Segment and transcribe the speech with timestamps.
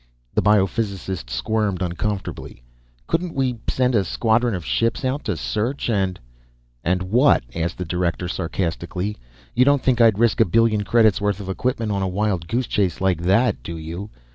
[0.33, 2.63] The biophysicist squirmed uncomfortably.
[3.05, 6.19] "Couldn't we send a squadron of ships out to search and"
[6.83, 9.15] "And what?" asked the Director, sarcastically.
[9.53, 12.65] "You don't think I'd risk a billion credits worth of equipment on a wild goose
[12.65, 14.09] chase like that, do you?